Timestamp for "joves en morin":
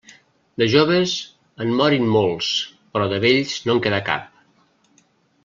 0.75-2.07